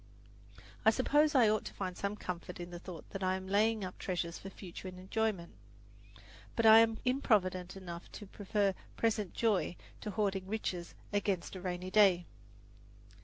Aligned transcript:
I 0.83 0.89
suppose 0.89 1.35
I 1.35 1.47
ought 1.47 1.63
to 1.65 1.75
find 1.75 1.95
some 1.95 2.15
comfort 2.15 2.59
in 2.59 2.71
the 2.71 2.79
thought 2.79 3.07
that 3.11 3.21
I 3.21 3.35
am 3.35 3.45
laying 3.47 3.83
up 3.85 3.99
treasures 3.99 4.39
for 4.39 4.49
future 4.49 4.87
enjoyment, 4.87 5.53
but 6.55 6.65
I 6.65 6.79
am 6.79 6.97
improvident 7.05 7.77
enough 7.77 8.11
to 8.13 8.25
prefer 8.25 8.73
present 8.97 9.35
joy 9.35 9.75
to 9.99 10.09
hoarding 10.09 10.47
riches 10.47 10.95
against 11.13 11.55
a 11.55 11.61
rainy 11.61 11.91
day. 11.91 12.25